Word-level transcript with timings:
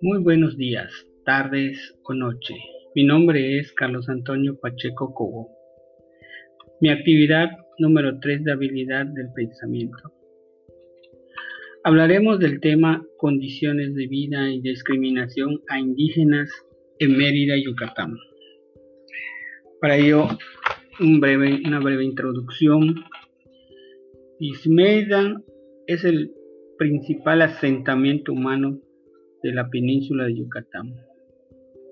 Muy 0.00 0.22
buenos 0.22 0.56
días, 0.56 0.90
tardes 1.24 1.94
o 2.04 2.14
noche. 2.14 2.54
Mi 2.94 3.04
nombre 3.04 3.58
es 3.58 3.72
Carlos 3.72 4.08
Antonio 4.08 4.58
Pacheco 4.58 5.12
Cobo. 5.14 5.50
Mi 6.80 6.88
actividad 6.88 7.50
número 7.78 8.18
3 8.20 8.44
de 8.44 8.52
habilidad 8.52 9.04
del 9.06 9.32
pensamiento. 9.34 10.12
Hablaremos 11.82 12.38
del 12.38 12.60
tema 12.60 13.04
condiciones 13.18 13.94
de 13.94 14.06
vida 14.06 14.50
y 14.50 14.62
discriminación 14.62 15.60
a 15.68 15.78
indígenas 15.78 16.50
en 16.98 17.18
Mérida, 17.18 17.56
Yucatán. 17.62 18.16
Para 19.80 19.98
ello, 19.98 20.28
una 21.00 21.80
breve 21.80 22.04
introducción. 22.04 23.04
Mérida 24.66 25.40
es 25.86 26.04
el 26.04 26.32
principal 26.76 27.42
asentamiento 27.42 28.32
humano 28.32 28.80
de 29.44 29.52
la 29.52 29.68
península 29.70 30.24
de 30.24 30.34
Yucatán, 30.34 30.94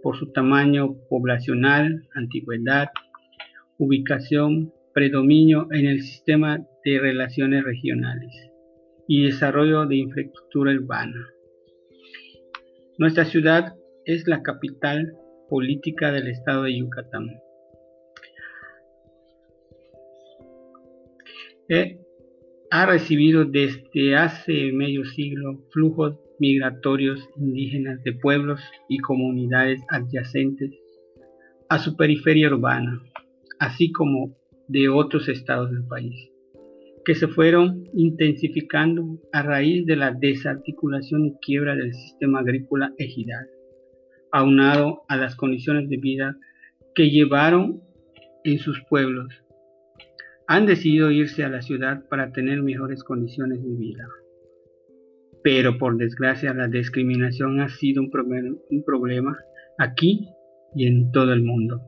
por 0.03 0.17
su 0.17 0.33
tamaño 0.33 0.97
poblacional, 1.09 2.09
antigüedad, 2.15 2.89
ubicación, 3.79 4.73
predominio 4.93 5.69
en 5.71 5.87
el 5.87 6.03
sistema 6.03 6.67
de 6.85 6.99
relaciones 6.99 7.63
regionales 7.63 8.51
y 9.07 9.25
desarrollo 9.25 9.87
de 9.87 9.97
infraestructura 9.97 10.73
urbana. 10.73 11.29
Nuestra 12.99 13.25
ciudad 13.25 13.77
es 14.05 14.27
la 14.27 14.43
capital 14.43 15.17
política 15.49 16.11
del 16.11 16.27
estado 16.27 16.65
de 16.65 16.77
Yucatán. 16.77 17.41
Eh, 21.69 22.02
ha 22.73 22.87
recibido 22.87 23.45
desde 23.45 24.17
hace 24.17 24.73
medio 24.73 25.05
siglo 25.05 25.63
flujos 25.73 26.19
migratorios 26.39 27.21
indígenas 27.37 28.03
de 28.03 28.15
pueblos 28.15 28.63
y 28.89 28.97
comunidades 28.97 29.83
adyacentes 29.91 30.71
a 31.69 31.79
su 31.79 31.95
periferia 31.99 32.49
urbana, 32.49 32.99
así 33.59 33.93
como 33.93 34.35
de 34.69 34.89
otros 34.89 35.29
estados 35.29 35.71
del 35.71 35.85
país, 35.85 36.31
que 37.05 37.15
se 37.15 37.29
fueron 37.29 37.91
intensificando 37.93 39.19
a 39.35 39.43
raíz 39.43 39.85
de 39.85 39.97
la 39.97 40.13
desarticulación 40.13 41.27
y 41.27 41.35
quiebra 41.43 41.77
del 41.77 41.93
sistema 41.93 42.41
agrícola 42.41 42.95
ejidal, 42.97 43.51
aunado 44.31 45.03
a 45.09 45.19
las 45.19 45.37
condiciones 45.37 45.91
de 45.91 45.99
vida 45.99 46.39
que 46.95 47.11
llevaron 47.11 47.83
en 48.45 48.59
sus 48.59 48.83
pueblos. 48.89 49.29
Han 50.53 50.67
decidido 50.67 51.11
irse 51.11 51.45
a 51.45 51.49
la 51.49 51.63
ciudad 51.63 52.07
para 52.09 52.33
tener 52.33 52.63
mejores 52.63 53.03
condiciones 53.05 53.63
de 53.63 53.75
vida 53.75 54.07
pero 55.43 55.79
por 55.79 55.97
desgracia 55.97 56.55
la 56.55 56.69
discriminación 56.69 57.61
ha 57.61 57.69
sido 57.69 58.03
un, 58.03 58.11
problema 58.85 59.39
aquí 59.79 60.29
y 60.75 60.87
en 60.87 61.11
todo 61.11 61.33
el 61.33 61.43
mundo. 61.43 61.81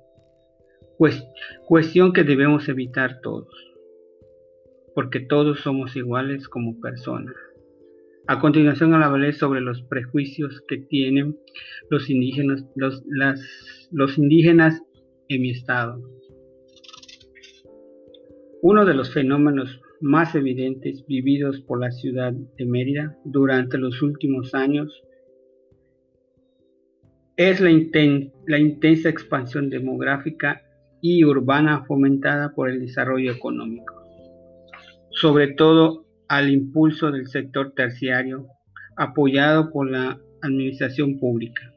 Cuestión 1.66 2.12
que 2.12 2.24
debemos 2.24 2.68
evitar 2.68 3.20
todos, 3.20 3.48
porque 4.94 5.20
todos 5.20 5.60
somos 5.60 5.96
iguales 5.96 6.48
como 6.48 6.80
personas. 6.80 7.34
A 8.26 8.40
continuación 8.40 8.94
hablaré 8.94 9.32
sobre 9.32 9.60
los 9.60 9.82
prejuicios 9.82 10.62
que 10.66 10.78
tienen 10.78 11.36
los 11.90 12.08
indígenas, 12.08 12.64
los 13.90 14.18
indígenas 14.18 14.80
en 15.28 15.42
mi 15.42 15.50
estado. 15.50 16.00
Uno 18.66 18.86
de 18.86 18.94
los 18.94 19.12
fenómenos 19.12 19.78
más 20.00 20.34
evidentes 20.34 21.04
vividos 21.06 21.60
por 21.60 21.78
la 21.78 21.90
ciudad 21.90 22.32
de 22.32 22.64
Mérida 22.64 23.14
durante 23.22 23.76
los 23.76 24.00
últimos 24.00 24.54
años 24.54 25.02
es 27.36 27.60
la, 27.60 27.70
intensa 27.70 29.10
expansión 29.10 29.68
demográfica 29.68 30.62
y 31.02 31.26
urbana 31.26 31.84
fomentada 31.84 32.54
por 32.54 32.70
el 32.70 32.80
desarrollo 32.80 33.32
económico, 33.32 34.02
sobre 35.10 35.48
todo 35.48 36.06
al 36.28 36.48
impulso 36.48 37.10
del 37.10 37.26
sector 37.26 37.74
terciario 37.74 38.46
apoyado 38.96 39.70
por 39.72 39.90
la 39.90 40.18
administración 40.40 41.18
pública. 41.18 41.70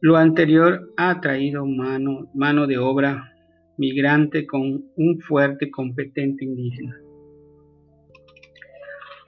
Lo 0.00 0.16
anterior 0.16 0.92
ha 0.96 1.20
traído 1.20 1.66
mano, 1.66 2.66
de 2.68 2.78
obra 2.78 3.29
migrante 3.80 4.46
con 4.46 4.84
un 4.94 5.20
fuerte 5.20 5.70
competente 5.70 6.44
indígena. 6.44 7.00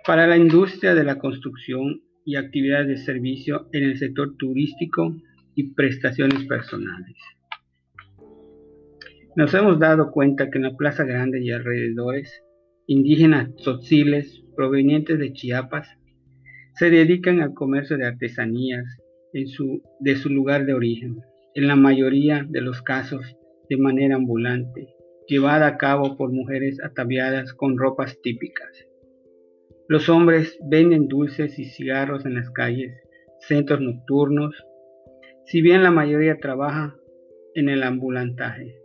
Para 0.06 0.26
la 0.26 0.36
industria 0.36 0.94
de 0.94 1.04
la 1.04 1.18
construcción 1.18 2.02
y 2.26 2.36
actividades 2.36 2.86
de 2.86 2.96
servicio 2.98 3.68
en 3.72 3.84
el 3.84 3.98
sector 3.98 4.36
turístico 4.36 5.16
y 5.54 5.72
prestaciones 5.72 6.44
personales. 6.44 7.16
Nos 9.36 9.54
hemos 9.54 9.78
dado 9.78 10.10
cuenta 10.10 10.50
que 10.50 10.58
en 10.58 10.64
la 10.64 10.76
Plaza 10.76 11.04
Grande 11.04 11.42
y 11.42 11.50
alrededores, 11.50 12.42
indígenas 12.86 13.56
tzotziles 13.56 14.44
provenientes 14.54 15.18
de 15.18 15.32
Chiapas 15.32 15.88
se 16.74 16.90
dedican 16.90 17.40
al 17.40 17.54
comercio 17.54 17.96
de 17.96 18.06
artesanías 18.06 18.84
en 19.32 19.48
su, 19.48 19.82
de 20.00 20.16
su 20.16 20.28
lugar 20.28 20.66
de 20.66 20.74
origen. 20.74 21.22
En 21.54 21.68
la 21.68 21.76
mayoría 21.76 22.46
de 22.46 22.60
los 22.60 22.82
casos, 22.82 23.34
de 23.68 23.76
manera 23.76 24.16
ambulante, 24.16 24.94
llevada 25.26 25.66
a 25.66 25.76
cabo 25.78 26.16
por 26.16 26.32
mujeres 26.32 26.78
ataviadas 26.82 27.54
con 27.54 27.78
ropas 27.78 28.20
típicas. 28.22 28.86
Los 29.88 30.08
hombres 30.08 30.58
venden 30.68 31.08
dulces 31.08 31.58
y 31.58 31.64
cigarros 31.64 32.24
en 32.26 32.34
las 32.34 32.50
calles, 32.50 32.92
centros 33.40 33.80
nocturnos, 33.80 34.54
si 35.46 35.60
bien 35.60 35.82
la 35.82 35.90
mayoría 35.90 36.38
trabaja 36.38 36.96
en 37.54 37.68
el 37.68 37.82
ambulantaje. 37.82 38.76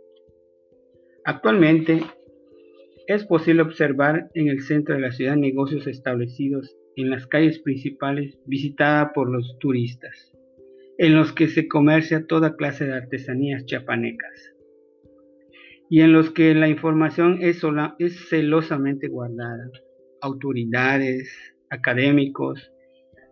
Actualmente 1.24 2.02
es 3.06 3.24
posible 3.24 3.62
observar 3.62 4.30
en 4.34 4.48
el 4.48 4.62
centro 4.62 4.94
de 4.94 5.00
la 5.00 5.12
ciudad 5.12 5.36
negocios 5.36 5.86
establecidos 5.86 6.76
en 6.96 7.10
las 7.10 7.26
calles 7.26 7.58
principales 7.60 8.38
visitadas 8.44 9.10
por 9.14 9.30
los 9.30 9.58
turistas, 9.58 10.32
en 10.98 11.14
los 11.14 11.32
que 11.32 11.48
se 11.48 11.68
comercia 11.68 12.26
toda 12.26 12.56
clase 12.56 12.86
de 12.86 12.94
artesanías 12.94 13.64
chapanecas 13.66 14.57
y 15.90 16.00
en 16.00 16.12
los 16.12 16.30
que 16.30 16.54
la 16.54 16.68
información 16.68 17.38
es, 17.40 17.62
es 17.98 18.28
celosamente 18.28 19.08
guardada. 19.08 19.70
Autoridades, 20.20 21.30
académicos, 21.70 22.70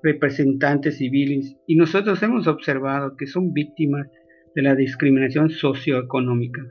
representantes 0.02 0.98
civiles, 0.98 1.56
y 1.66 1.76
nosotros 1.76 2.22
hemos 2.22 2.46
observado 2.46 3.16
que 3.16 3.26
son 3.26 3.52
víctimas 3.52 4.08
de 4.54 4.62
la 4.62 4.74
discriminación 4.74 5.50
socioeconómica. 5.50 6.62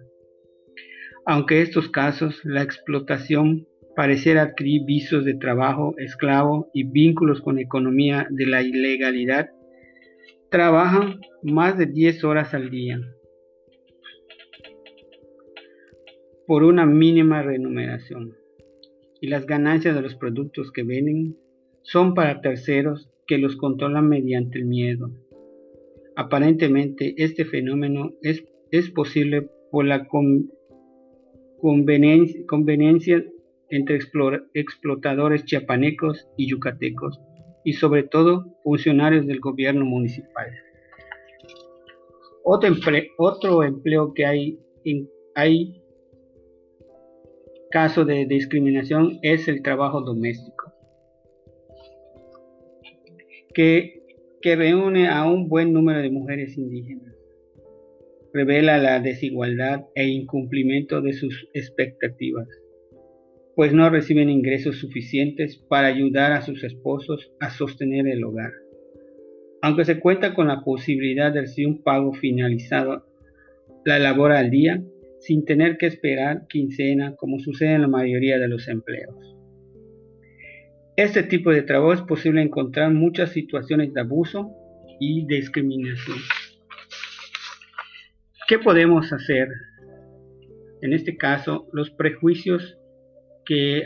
Aunque 1.26 1.58
en 1.58 1.64
estos 1.64 1.90
casos 1.90 2.40
la 2.44 2.62
explotación 2.62 3.68
pareciera 3.96 4.44
adquirir 4.44 4.86
visos 4.86 5.26
de 5.26 5.36
trabajo 5.36 5.96
esclavo 5.98 6.70
y 6.74 6.84
vínculos 6.84 7.42
con 7.42 7.60
economía 7.60 8.28
de 8.30 8.46
la 8.46 8.62
ilegalidad, 8.62 9.50
trabajan 10.50 11.20
más 11.44 11.78
de 11.78 11.88
10 11.88 12.24
horas 12.24 12.54
al 12.54 12.70
día, 12.70 13.00
por 16.48 16.64
una 16.64 16.86
mínima 16.86 17.42
remuneración 17.42 18.36
y 19.22 19.28
las 19.28 19.46
ganancias 19.46 19.96
de 19.96 20.02
los 20.02 20.16
productos 20.16 20.72
que 20.72 20.84
venden 20.84 21.38
son 21.82 22.14
para 22.14 22.42
terceros 22.42 23.10
que 23.28 23.38
los 23.38 23.56
controlan 23.56 24.08
mediante 24.08 24.60
el 24.60 24.66
miedo. 24.66 25.10
Aparentemente 26.16 27.16
este 27.18 27.46
fenómeno 27.46 28.14
es, 28.22 28.44
es 28.72 28.90
posible 28.92 29.50
por 29.72 29.86
la 29.86 30.08
conveniencia, 31.60 33.24
entre 33.70 34.00
explotadores 34.54 35.44
chiapanecos 35.46 36.28
y 36.38 36.48
yucatecos 36.48 37.20
y 37.64 37.74
sobre 37.74 38.04
todo 38.04 38.56
funcionarios 38.64 39.26
del 39.26 39.40
gobierno 39.40 39.86
municipal. 39.86 40.48
Otro, 42.44 42.76
otro 43.18 43.64
empleo 43.64 44.14
que 44.14 44.26
hay, 44.26 44.60
hay 45.34 45.82
caso 47.76 48.06
de 48.06 48.26
discriminación 48.26 49.20
es 49.22 49.50
el 49.50 49.62
trabajo 49.62 50.00
doméstico, 50.00 50.72
que, 53.54 54.02
que 54.42 54.56
reúne 54.56 55.10
a 55.10 55.26
un 55.26 55.50
buen 55.50 55.74
número 55.74 56.02
de 56.02 56.10
mujeres 56.10 56.58
indígenas. 56.58 57.14
Revela 58.34 58.78
la 58.78 59.02
desigualdad 59.02 59.88
e 59.94 60.08
incumplimiento 60.08 61.02
de 61.02 61.12
sus 61.12 61.50
expectativas, 61.54 62.48
pues 63.58 63.74
no 63.74 63.90
reciben 63.90 64.30
ingresos 64.30 64.78
suficientes 64.78 65.58
para 65.58 65.88
ayudar 65.88 66.32
a 66.32 66.44
sus 66.44 66.64
esposos 66.64 67.34
a 67.42 67.50
sostener 67.50 68.08
el 68.08 68.24
hogar. 68.24 68.54
Aunque 69.62 69.84
se 69.84 70.00
cuenta 70.00 70.34
con 70.34 70.48
la 70.48 70.64
posibilidad 70.64 71.34
de 71.34 71.42
recibir 71.42 71.68
un 71.68 71.84
pago 71.84 72.14
finalizado 72.14 73.06
la 73.84 74.00
labor 74.00 74.32
al 74.32 74.50
día, 74.50 74.82
sin 75.26 75.44
tener 75.44 75.78
que 75.78 75.88
esperar 75.88 76.46
quincena 76.48 77.16
como 77.16 77.40
sucede 77.40 77.74
en 77.74 77.82
la 77.82 77.88
mayoría 77.88 78.38
de 78.38 78.48
los 78.48 78.68
empleos. 78.68 79.16
Este 80.96 81.24
tipo 81.24 81.52
de 81.52 81.64
trabajo 81.64 81.94
es 81.94 82.02
posible 82.02 82.42
encontrar 82.42 82.94
muchas 82.94 83.32
situaciones 83.32 83.92
de 83.94 84.02
abuso 84.02 84.52
y 85.00 85.26
discriminación. 85.26 86.18
¿Qué 88.48 88.60
podemos 88.60 89.12
hacer? 89.12 89.48
En 90.82 90.94
este 90.94 91.18
caso, 91.18 91.68
los 91.74 91.90
prejuicios 91.90 92.78
que, 93.46 93.84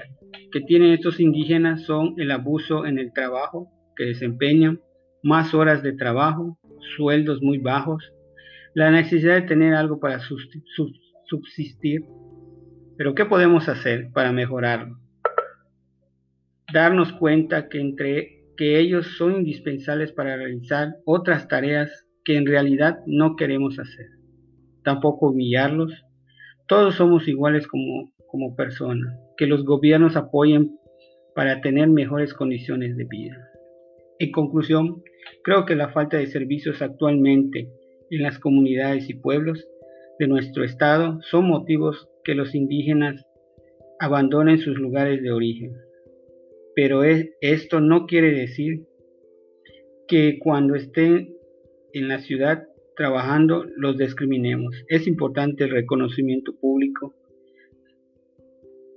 que 0.51 0.61
tienen 0.61 0.91
estos 0.91 1.21
indígenas 1.21 1.83
son 1.83 2.15
el 2.17 2.31
abuso 2.31 2.85
en 2.85 2.99
el 2.99 3.13
trabajo 3.13 3.71
que 3.95 4.05
desempeñan, 4.05 4.81
más 5.23 5.53
horas 5.53 5.83
de 5.83 5.93
trabajo, 5.93 6.59
sueldos 6.97 7.41
muy 7.41 7.59
bajos, 7.59 8.11
la 8.73 8.91
necesidad 8.91 9.35
de 9.35 9.47
tener 9.47 9.73
algo 9.73 9.99
para 9.99 10.19
subsistir. 11.29 12.01
Pero 12.97 13.15
¿qué 13.15 13.25
podemos 13.25 13.69
hacer 13.69 14.11
para 14.13 14.31
mejorarlo? 14.31 14.97
Darnos 16.73 17.13
cuenta 17.13 17.69
que 17.69 17.79
entre 17.79 18.39
que 18.57 18.77
ellos 18.77 19.15
son 19.17 19.37
indispensables 19.37 20.11
para 20.11 20.35
realizar 20.35 20.95
otras 21.05 21.47
tareas 21.47 22.05
que 22.25 22.35
en 22.35 22.45
realidad 22.45 22.99
no 23.05 23.35
queremos 23.37 23.79
hacer. 23.79 24.07
Tampoco 24.83 25.29
humillarlos. 25.29 25.93
Todos 26.67 26.95
somos 26.95 27.27
iguales 27.27 27.67
como, 27.67 28.11
como 28.27 28.55
personas. 28.55 29.17
Que 29.37 29.47
los 29.47 29.63
gobiernos 29.63 30.17
apoyen 30.17 30.77
para 31.35 31.61
tener 31.61 31.87
mejores 31.87 32.33
condiciones 32.33 32.97
de 32.97 33.05
vida. 33.05 33.37
En 34.19 34.31
conclusión, 34.31 35.01
creo 35.43 35.63
que 35.65 35.75
la 35.75 35.89
falta 35.89 36.17
de 36.17 36.27
servicios 36.27 36.81
actualmente 36.81 37.69
en 38.11 38.23
las 38.23 38.39
comunidades 38.39 39.09
y 39.09 39.13
pueblos 39.13 39.65
de 40.19 40.27
nuestro 40.27 40.63
estado 40.63 41.19
son 41.23 41.47
motivos 41.47 42.09
que 42.23 42.35
los 42.35 42.53
indígenas 42.53 43.25
abandonen 43.99 44.59
sus 44.59 44.77
lugares 44.77 45.23
de 45.23 45.31
origen. 45.31 45.73
Pero 46.75 47.03
esto 47.03 47.81
no 47.81 48.05
quiere 48.05 48.31
decir 48.31 48.83
que 50.07 50.37
cuando 50.39 50.75
estén 50.75 51.33
en 51.93 52.07
la 52.07 52.19
ciudad 52.19 52.63
trabajando 52.99 53.65
los 53.77 53.97
discriminemos. 53.97 54.75
Es 54.89 55.07
importante 55.07 55.63
el 55.63 55.71
reconocimiento 55.71 56.53
público 56.59 57.15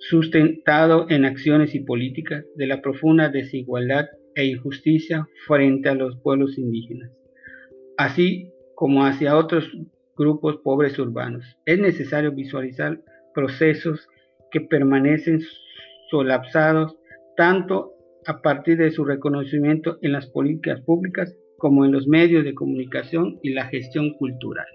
sustentado 0.00 1.06
en 1.08 1.24
acciones 1.24 1.72
y 1.76 1.80
políticas 1.80 2.44
de 2.56 2.66
la 2.66 2.82
profunda 2.82 3.28
desigualdad 3.28 4.06
e 4.34 4.46
injusticia 4.46 5.28
frente 5.46 5.88
a 5.88 5.94
los 5.94 6.16
pueblos 6.16 6.58
indígenas, 6.58 7.12
así 7.96 8.50
como 8.74 9.06
hacia 9.06 9.36
otros 9.36 9.70
grupos 10.16 10.58
pobres 10.58 10.98
urbanos. 10.98 11.44
Es 11.66 11.78
necesario 11.78 12.32
visualizar 12.32 13.00
procesos 13.34 14.08
que 14.50 14.60
permanecen 14.60 15.40
solapsados 16.10 16.96
tanto 17.36 17.92
a 18.26 18.40
partir 18.42 18.78
de 18.78 18.90
su 18.90 19.04
reconocimiento 19.04 19.98
en 20.02 20.12
las 20.12 20.26
políticas 20.26 20.80
públicas 20.82 21.34
como 21.58 21.84
en 21.84 21.92
los 21.92 22.06
medios 22.06 22.44
de 22.44 22.54
comunicación 22.54 23.38
y 23.42 23.50
la 23.50 23.66
gestión 23.66 24.14
cultural. 24.14 24.66